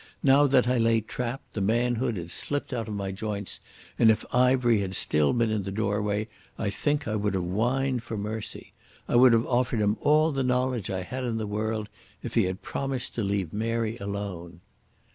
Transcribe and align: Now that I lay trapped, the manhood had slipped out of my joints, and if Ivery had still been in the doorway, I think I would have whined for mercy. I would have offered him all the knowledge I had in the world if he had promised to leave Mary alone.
Now 0.23 0.47
that 0.47 0.67
I 0.67 0.79
lay 0.79 1.01
trapped, 1.01 1.53
the 1.53 1.61
manhood 1.61 2.17
had 2.17 2.31
slipped 2.31 2.73
out 2.73 2.87
of 2.87 2.95
my 2.95 3.11
joints, 3.11 3.59
and 3.99 4.09
if 4.09 4.25
Ivery 4.33 4.81
had 4.81 4.95
still 4.95 5.31
been 5.31 5.51
in 5.51 5.61
the 5.61 5.71
doorway, 5.71 6.27
I 6.57 6.71
think 6.71 7.07
I 7.07 7.15
would 7.15 7.35
have 7.35 7.43
whined 7.45 8.01
for 8.01 8.17
mercy. 8.17 8.71
I 9.07 9.15
would 9.15 9.31
have 9.33 9.45
offered 9.45 9.79
him 9.79 9.97
all 10.01 10.31
the 10.31 10.41
knowledge 10.41 10.89
I 10.89 11.03
had 11.03 11.23
in 11.23 11.37
the 11.37 11.45
world 11.45 11.87
if 12.23 12.33
he 12.33 12.45
had 12.45 12.63
promised 12.63 13.13
to 13.13 13.23
leave 13.23 13.53
Mary 13.53 13.95
alone. 13.97 14.61